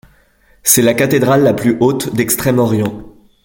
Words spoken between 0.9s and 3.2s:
cathédrale la plus haute d'Extrême-Orient.